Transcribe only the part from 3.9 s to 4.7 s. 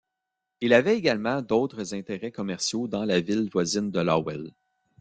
de Lowell.